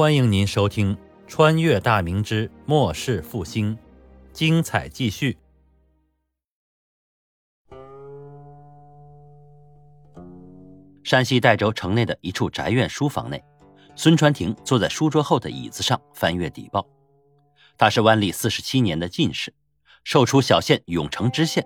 [0.00, 0.96] 欢迎您收听
[1.26, 3.76] 《穿越大明之末世复兴》，
[4.32, 5.36] 精彩继续。
[11.04, 13.44] 山西代州城内的一处宅院书房内，
[13.94, 16.88] 孙传庭坐在书桌后的椅子上翻阅邸报。
[17.76, 19.52] 他是万历四十七年的进士，
[20.02, 21.62] 授出小县永城知县。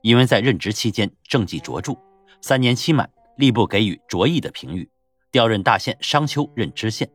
[0.00, 1.94] 因为在任职期间政绩卓著，
[2.40, 4.88] 三年期满，吏部给予卓异的评语，
[5.30, 7.06] 调任大县商丘任知县。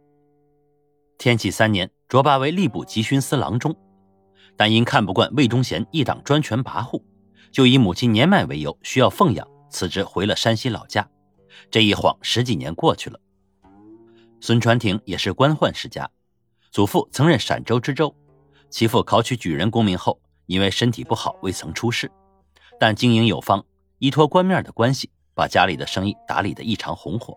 [1.17, 3.75] 天启三年，卓拔为吏部集勋司郎中，
[4.57, 7.01] 但因看不惯魏忠贤一党专权跋扈，
[7.51, 11.07] 就以母亲年迈为由需要奉养，辞职回了山西老家。
[11.71, 13.19] 这一晃十几年过去了。
[14.41, 16.09] 孙传庭也是官宦世家，
[16.69, 18.13] 祖父曾任陕州知州，
[18.69, 22.11] 其父考取举人功名后，因为身体不好未曾出仕，
[22.77, 23.65] 但经营有方，
[23.99, 27.35] 依托官面的关系，把家里的生意打理得异常红火。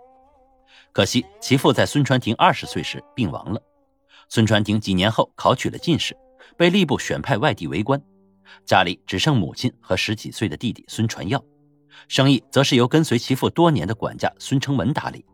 [0.93, 3.63] 可惜其父在孙传庭二十岁时病亡了，
[4.29, 6.17] 孙传庭几年后考取了进士，
[6.57, 8.01] 被吏部选派外地为官，
[8.65, 11.43] 家里只剩母亲和十几岁的弟弟孙传耀。
[12.09, 15.25] 生意则是由跟随其父多年的管家孙承文打理。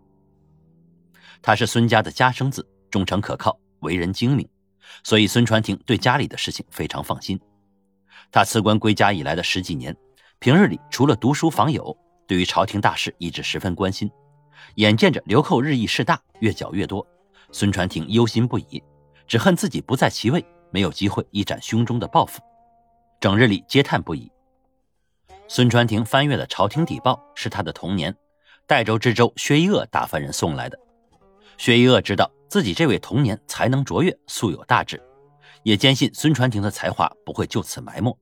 [1.41, 4.49] 他是孙家的家生子，忠诚可靠，为人精明，
[5.03, 7.39] 所以孙传庭对家里的事情非常放心。
[8.33, 9.95] 他辞官归家以来的十几年，
[10.39, 14.11] 平日里除了读书访友，对于朝廷大事一直十分关心。
[14.77, 17.07] 眼见着流寇日益势大，越剿越多，
[17.53, 18.83] 孙传庭忧心不已，
[19.27, 22.43] 只恨自己不在其位，没有机会一展胸中的抱负，
[23.21, 24.31] 整日里嗟叹不已。
[25.47, 28.15] 孙传庭翻阅的朝廷邸报是他的童年，
[28.67, 30.79] 代州知州薛一鄂打发人送来的。
[31.59, 35.03] 薛一鄂知道自己这位童年才能卓越，素有大志，
[35.63, 38.19] 也坚信孙传庭的才华不会就此埋没。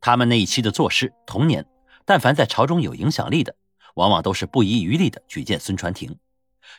[0.00, 1.66] 他们那一期的作诗，童年
[2.04, 3.56] 但凡在朝中有影响力的，
[3.96, 6.16] 往往都是不遗余力的举荐孙传庭。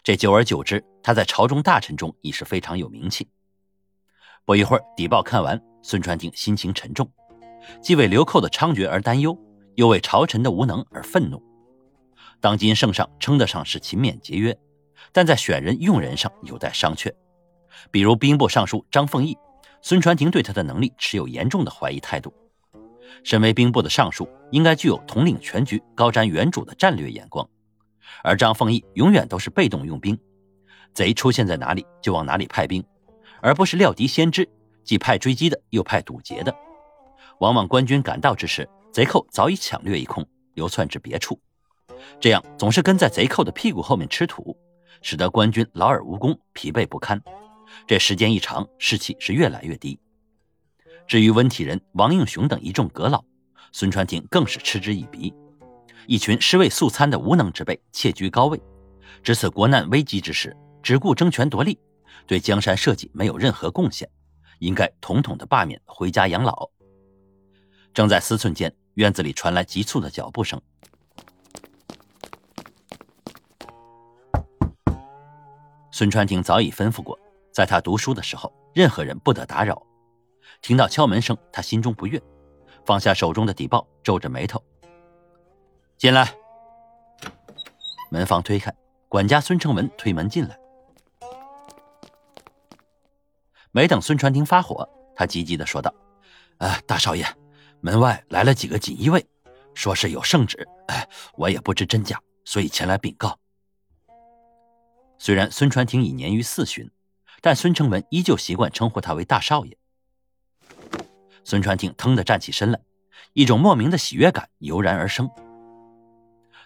[0.04, 3.30] 这久而久之，他在朝中大臣中已是非常有名气。
[4.46, 7.08] 不一会儿，邸报看完，孙传庭心情沉重，
[7.82, 9.38] 既为流寇的猖獗而担忧。
[9.78, 11.40] 又为朝臣的无能而愤怒。
[12.42, 14.58] 当今圣上称得上是勤勉节约，
[15.12, 17.14] 但在选人用人上有待商榷。
[17.92, 19.38] 比如兵部尚书张凤义，
[19.84, 22.34] 孙传庭对他的能力持有严重的怀疑态度。
[23.24, 27.48] 身为兵部的尚书，应该具有统领全局、高瞻远瞩的战略眼光，
[28.24, 30.18] 而张凤义永远都是被动用兵，
[30.94, 32.84] 贼出现在哪里就往哪里派兵，
[33.42, 34.48] 而不是料敌先知，
[34.84, 36.56] 既派追击的，又派堵截的。
[37.40, 41.40] 往往官军赶到之时，贼寇早已抢掠一空，流窜至别处，
[42.20, 44.58] 这样总是跟在贼寇的屁股后面吃土，
[45.02, 47.22] 使得官军劳而无功，疲惫不堪。
[47.86, 50.00] 这时间一长，士气是越来越低。
[51.08, 53.24] 至于温体仁、王应雄等一众阁老，
[53.72, 55.34] 孙传庭更是嗤之以鼻。
[56.06, 58.62] 一群尸位素餐的无能之辈，窃居高位，
[59.24, 61.80] 值此国难危机之时，只顾争权夺利，
[62.26, 64.10] 对江山社稷没有任何贡献，
[64.60, 66.70] 应该统统的罢免，回家养老。
[67.94, 70.62] 正在思忖间，院子里传来急促的脚步声。
[75.90, 77.18] 孙传庭早已吩咐过，
[77.54, 79.82] 在他读书的时候，任何人不得打扰。
[80.62, 82.22] 听到敲门声，他心中不悦，
[82.86, 84.64] 放下手中的邸报，皱着眉头
[85.98, 86.34] 进来。
[88.10, 88.74] 门房推开，
[89.10, 90.58] 管家孙承文推门进来。
[93.72, 95.94] 没等孙传庭发火，他急急的说道
[96.58, 97.26] ：“啊，大少爷。”
[97.80, 99.24] 门外来了几个锦衣卫，
[99.76, 103.38] 说是有圣旨，哎，我也不知真假，所以前来禀告。
[105.20, 106.90] 虽然孙传庭已年逾四旬，
[107.40, 109.78] 但孙承文依旧习惯称呼他为大少爷。
[111.50, 112.80] 孙传庭腾地站起身来，
[113.32, 115.32] 一种莫名的喜悦感油然而生。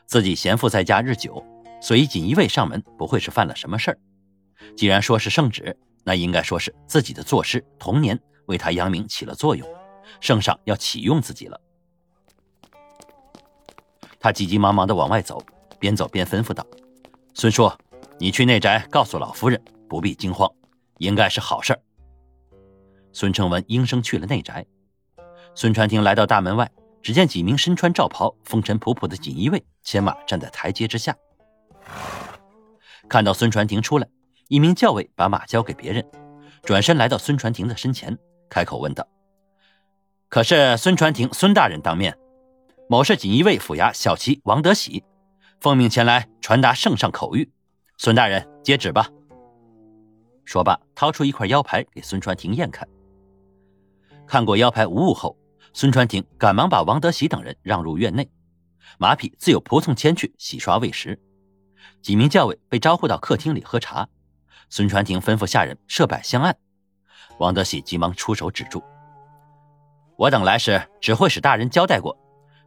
[0.07, 1.45] 自己闲赋在家日久，
[1.79, 3.99] 所以锦衣卫上门不会是犯了什么事儿。
[4.75, 9.69] 既然说是圣旨，那应该说是自己的作诗童年为他扬名起了作用。
[10.19, 11.61] 圣上要启用自己了，
[14.19, 15.39] 他急急忙忙的往外走，
[15.77, 16.65] 边走边吩咐道
[17.35, 17.71] ：“孙叔，
[18.17, 20.51] 你去内宅告诉老夫人，不必惊慌，
[20.97, 21.79] 应该是好事儿。”
[23.13, 24.65] 孙承文应声去了内宅。
[25.53, 26.69] 孙传庭来到大门外，
[27.01, 31.15] 只见几名身穿罩袍、风尘仆仆的锦衣卫牵马站在台阶之下。
[33.09, 34.07] 看到孙传庭出来，
[34.47, 36.05] 一名教尉把马交给别人，
[36.63, 38.17] 转身来到孙传庭的身前，
[38.49, 39.05] 开口问道。
[40.29, 42.17] 可是孙传庭孙大人当面，
[42.87, 45.03] 某是锦衣卫府衙小旗王德喜，
[45.59, 47.49] 奉命前来传达圣上口谕。
[47.97, 49.09] 孙大人接旨吧。
[50.45, 52.87] 说罢，掏出一块腰牌给孙传庭验看。
[54.25, 55.37] 看过腰牌无误后，
[55.73, 58.29] 孙传庭赶忙把王德喜等人让入院内，
[58.97, 61.19] 马匹自有仆从牵去洗刷喂食。
[62.01, 64.07] 几名教尉被招呼到客厅里喝茶。
[64.69, 66.55] 孙传庭吩咐下人设摆香案，
[67.39, 68.81] 王德喜急忙出手止住。
[70.17, 72.17] 我等来时，只会使大人交代过，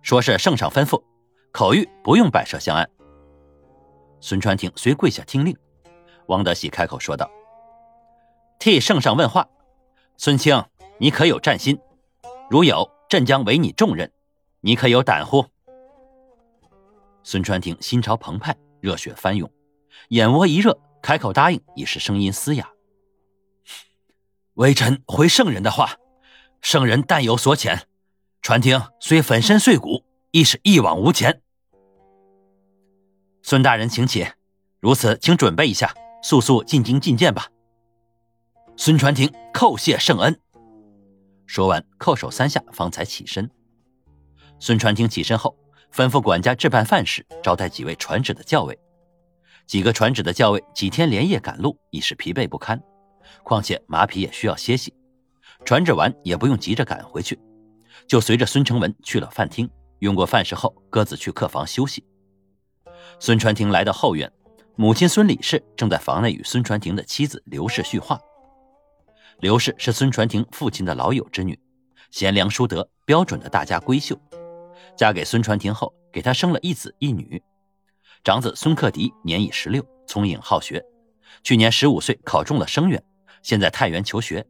[0.02, 1.02] 说是圣上吩咐，
[1.50, 2.88] 口谕不用摆设香案。
[4.20, 5.56] 孙传庭遂跪下听令。
[6.26, 7.30] 王德喜开口说道
[8.58, 9.48] ：“替圣上问话，
[10.16, 10.62] 孙清，
[10.98, 11.78] 你可有战心？
[12.54, 14.12] 如有，朕将委你重任，
[14.60, 15.44] 你可有胆乎？”
[17.24, 19.50] 孙传庭心潮澎湃，热血翻涌，
[20.10, 20.78] 眼窝一热。
[21.02, 22.70] 开口答应已是声音嘶哑。
[24.54, 25.96] 微臣回圣人的话，
[26.60, 27.80] 圣人但有所遣，
[28.40, 31.42] 传听虽粉身碎骨，亦是一往无前。
[33.42, 34.28] 孙大人请起，
[34.78, 35.92] 如此，请准备一下，
[36.22, 37.48] 速速进京觐见吧。
[38.76, 40.40] 孙传庭叩谢圣恩，
[41.46, 43.50] 说完叩首三下，方才起身。
[44.58, 45.56] 孙传庭起身后，
[45.92, 48.78] 吩咐管家置办饭食，招待几位传旨的教尉。
[49.66, 52.80] 几个传旨的教尉几天连夜赶路，已是疲惫不堪。
[53.42, 54.94] 况且马匹也需要歇息，
[55.64, 57.38] 传旨完也不用急着赶回去，
[58.06, 59.68] 就随着孙承文去了饭厅。
[60.00, 62.04] 用过饭食后，各自去客房休息。
[63.18, 64.30] 孙传庭来到后院，
[64.76, 68.20] 母亲孙李氏正在房内与孙传庭的妻子刘氏叙话。
[69.44, 71.60] 刘氏是孙传庭父亲的老友之女，
[72.10, 74.18] 贤良淑德，标准的大家闺秀。
[74.96, 77.42] 嫁给孙传庭后，给他生了一子一女。
[78.24, 80.82] 长子孙克迪年已十六，聪颖好学，
[81.42, 83.04] 去年十五岁考中了生院，
[83.42, 84.46] 现在太原求学。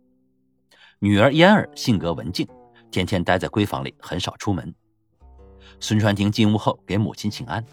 [1.00, 2.47] 女儿嫣儿性格文静，
[2.93, 4.73] 天天待在闺房里，很少出门。
[5.81, 7.67] 孙传庭进屋后给母亲请安，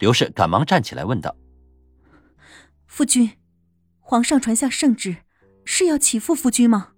[0.00, 1.34] 刘氏赶忙站起来问道
[2.84, 3.38] ：“夫君，
[4.00, 5.16] 皇上传下圣旨，
[5.70, 6.92] 是要起复夫君吗？”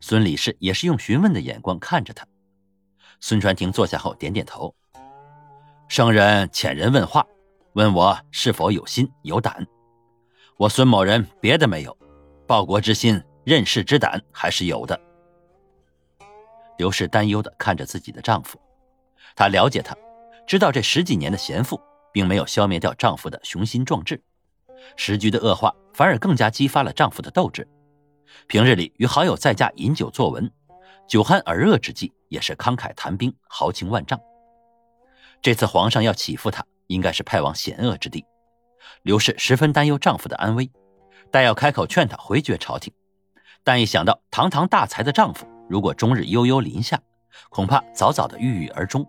[0.00, 2.24] 孙李氏也是用询问的眼光看着他。
[3.18, 4.72] 孙传庭坐下后点点头。
[5.88, 7.26] 圣人遣人问话，
[7.72, 9.66] 问我是否有心有胆。
[10.56, 11.98] 我孙某人别的没有，
[12.46, 14.98] 报国之心、任事之胆还是有的。
[16.78, 18.56] 刘氏担忧的看着自己的丈夫，
[19.34, 19.96] 她了解他，
[20.46, 21.78] 知道这十几年的贤妇
[22.12, 24.22] 并没有消灭掉丈夫的雄心壮志，
[24.96, 27.66] 时局的恶化反而更加激发了丈夫的斗志。
[28.46, 30.50] 平日里与好友在家饮酒作文，
[31.08, 34.20] 酒酣耳热之际，也是慷慨谈兵，豪情万丈。
[35.42, 38.24] 这次皇上要起复他，应该是派往险恶之地。
[39.02, 40.70] 刘氏十分担忧丈夫的安危，
[41.30, 42.92] 待要开口劝他回绝朝廷，
[43.64, 47.00] 但一想到堂堂大才的丈夫如果终日悠悠临下，
[47.48, 49.06] 恐怕早早的郁郁而终。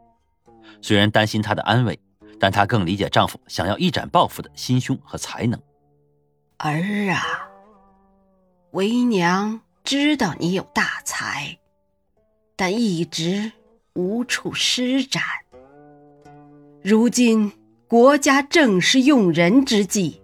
[0.82, 2.00] 虽然担心他的安危，
[2.42, 5.62] 但她更理解丈夫想要一展抱负的心胸和才能。
[6.58, 7.48] 儿啊，
[8.72, 11.60] 为娘知道你有大才，
[12.56, 13.52] 但一直
[13.94, 15.22] 无处施展。
[16.82, 17.52] 如今
[17.88, 20.20] 国家正是用人之际，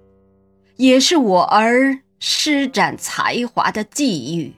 [0.78, 4.54] 也是我儿施展才华的际遇。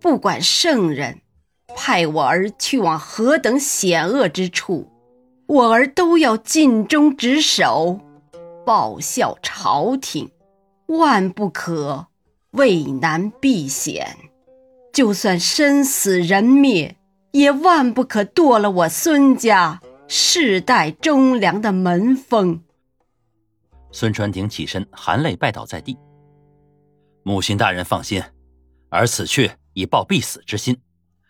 [0.00, 1.20] 不管圣人
[1.76, 4.90] 派我儿去往何等险恶之处，
[5.50, 7.98] 我儿都要尽忠职守，
[8.64, 10.30] 报效朝廷，
[10.86, 12.06] 万不可
[12.52, 14.16] 畏难避险。
[14.92, 16.96] 就算身死人灭，
[17.32, 19.80] 也万不可堕了我孙家。
[20.06, 22.62] 世代忠良的门风。
[23.90, 25.98] 孙传庭起身，含泪拜倒在地。
[27.24, 28.22] 母亲大人放心，
[28.88, 30.80] 儿此去以报必死之心，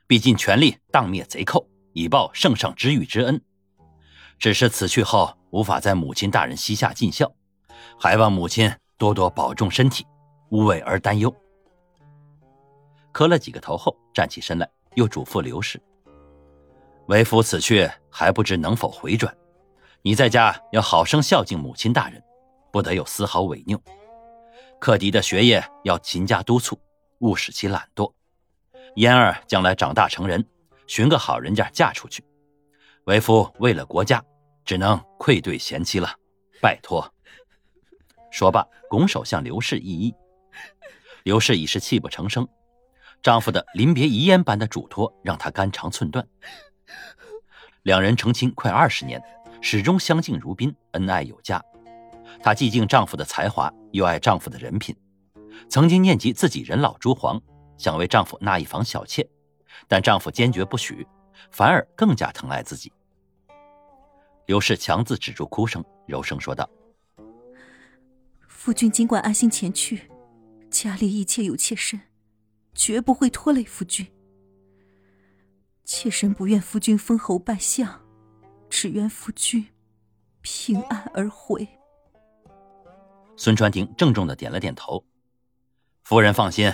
[0.07, 3.41] 必尽全力荡灭贼寇，以报圣上知遇之恩。
[4.40, 7.30] 只是此去后无法在母亲大人膝下尽孝，
[7.99, 10.06] 还望母亲多多保重身体，
[10.49, 11.32] 勿为儿担忧。
[13.12, 15.78] 磕了几个头后，站起身来，又嘱咐刘氏。
[17.06, 19.37] 为夫此去还不知能否回转，
[20.00, 22.23] 你在家要好生孝敬母亲大人，
[22.73, 23.78] 不得有丝毫违拗。
[24.78, 26.80] 克迪的学业要勤加督促，
[27.18, 28.11] 勿使其懒惰。
[28.94, 30.42] 嫣儿将来长大成人，
[30.87, 32.25] 寻个好人家嫁出去。
[33.04, 34.23] 为夫为了国家，
[34.64, 36.09] 只能愧对贤妻了，
[36.61, 37.12] 拜托。
[38.31, 40.14] 说罢，拱手向刘氏一揖。
[41.25, 42.49] 刘氏已是泣不成声，
[43.23, 46.26] 丈夫的临别遗言般的嘱托，让她肝肠寸断。
[47.83, 49.21] 两人成亲快二十年，
[49.61, 51.62] 始终相敬如宾，恩爱有加。
[52.43, 54.97] 她既敬丈夫的才华，又爱丈夫的人品。
[55.69, 57.40] 曾经念及自己人老珠黄，
[57.76, 59.29] 想为丈夫纳一房小妾，
[59.88, 61.07] 但丈夫坚决不许，
[61.50, 62.93] 反而更加疼爱自己。
[64.50, 66.69] 刘氏强自止住哭声，柔声说道
[68.49, 70.11] ：“夫君尽管安心前去，
[70.69, 72.00] 家里一切有妾身，
[72.75, 74.04] 绝不会拖累夫君。”
[75.87, 78.00] 妾身不愿夫君封侯拜相，
[78.69, 79.64] 只愿夫君
[80.40, 81.64] 平安而回。
[83.37, 85.04] 孙传庭郑重的点了点头。
[86.02, 86.69] 夫人放心，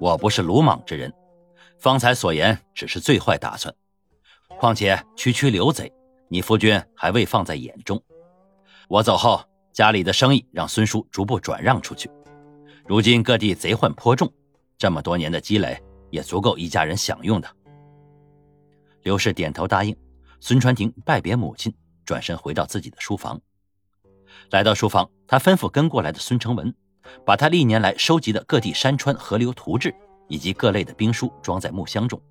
[0.00, 1.14] 我不是鲁莽之人，
[1.78, 3.72] 方才所言只是最坏打算。
[4.58, 5.92] 况且区区刘贼，
[6.32, 8.00] 你夫君还未放在眼中。
[8.86, 12.08] 我走后，家里的生意让孙叔逐步转让出去。
[12.86, 14.32] 如今各地贼患颇重，
[14.78, 15.76] 这么多年的积累
[16.08, 17.50] 也足够一家人享用的。
[19.02, 19.96] 刘氏点头答应。
[20.38, 23.38] 孙传庭拜别母亲，转身回到自己的书房。
[24.50, 26.72] 来到书房，他吩咐跟过来的孙成文，
[27.26, 29.92] 把他历年来收集的各地山川河流图志
[30.28, 32.22] 以及各类的兵书装在木箱中，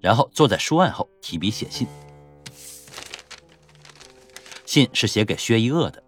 [0.00, 1.86] 然后坐在书案后提笔写信。
[4.78, 6.02] 信是写给薛一恶的，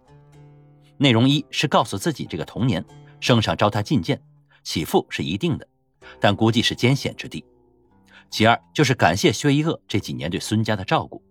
[0.97, 2.83] 内容一是告诉自己这个童年
[3.19, 4.21] 圣上召他觐见，
[4.63, 5.67] 起复是一定的，
[6.19, 7.43] 但估计是艰险之地。
[8.29, 11.21] 其二就是感谢薛一恶这几年对孙家的照顾。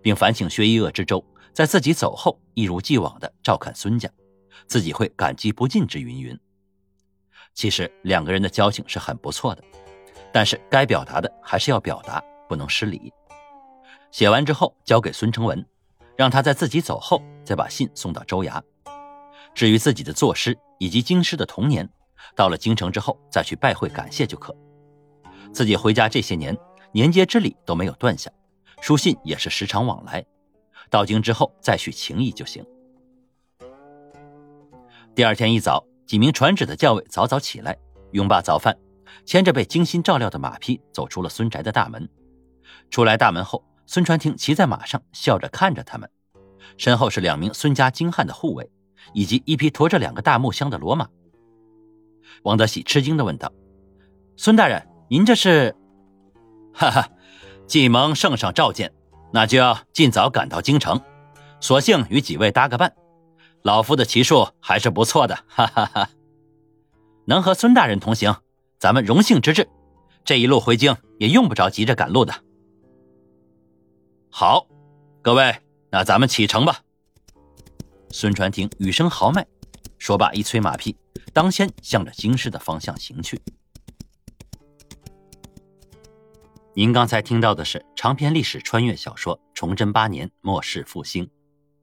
[0.00, 4.08] 并烦请薛一恶之周，在自己走后一如既往的照看孙家，
[4.66, 6.38] 自己会感激不尽之云云。
[7.54, 9.62] 其实两个人的交情是很不错的，
[10.32, 13.12] 但是该表达的还是要表达，不能失礼。
[14.10, 15.64] 写完之后交给孙成文，
[16.16, 18.60] 让他在自己走后再把信送到州衙。
[19.54, 21.88] 至于自己的作诗以及京师的童年，
[22.34, 24.56] 到了京城之后再去拜会感谢就可。
[25.52, 26.56] 自己回家这些年，
[26.92, 28.30] 年节之礼都没有断下。
[28.80, 30.24] 书信也是时常往来，
[30.90, 32.64] 到京之后再续情谊就行。
[35.14, 37.78] 第二天一早，几名传旨的教尉早早起来，
[38.12, 38.76] 拥罢早饭，
[39.26, 42.08] 牵着被精心照料的马匹走出了孙宅的大门。
[42.90, 46.08] 出来大门后，孙传庭骑在马上，笑着看着他们，
[46.76, 48.70] 身后是两名孙家精悍的护卫，
[49.12, 51.08] 以及一匹驮着两个大木箱的骡马。
[52.44, 53.52] 王德喜吃惊的问道
[54.36, 55.74] ：“孙大人，您这是？”
[56.72, 57.08] 哈哈。
[57.66, 58.92] 既蒙圣上召见，
[59.32, 61.00] 那就要尽早赶到京城，
[61.60, 62.92] 索性与几位搭个伴。
[63.62, 66.10] 老夫的骑术还是不错的，哈哈哈！
[67.24, 68.34] 能和孙大人同行，
[68.78, 69.68] 咱们荣幸之至。
[70.24, 72.34] 这一路回京也用不着急着赶路的。
[74.34, 74.66] 好，
[75.20, 75.54] 各位，
[75.90, 76.80] 那咱们启程吧。
[78.08, 79.46] 孙传庭语声豪迈，
[79.98, 80.96] 说罢一催马屁，
[81.34, 83.38] 当先向着京师的方向行去。
[86.72, 91.26] 您刚才听到的是长篇历史穿越小说《崇祯八年末世复兴》，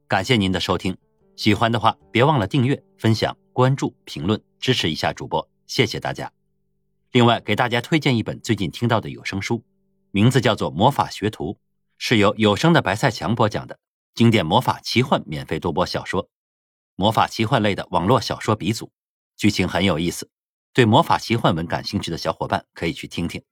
[0.08, 0.98] 感谢您的收听。
[1.36, 6.32] 喜欢的话，别忘了订阅、分享、关注、评论，支持一下主播，谢谢大家。
[7.12, 9.62] 另外，给大家推荐一本最近听到的有声书，
[10.10, 11.52] 名字叫做《魔法学徒》，
[12.02, 13.78] 是由有声的白菜强播讲的
[14.14, 16.30] 经典魔法奇幻免费多播小说，
[16.96, 18.90] 魔法奇幻类的网络小说鼻祖，
[19.36, 20.30] 剧情很有意思。
[20.72, 23.44] 对魔法奇幻文感兴趣的小伙伴可以去听听。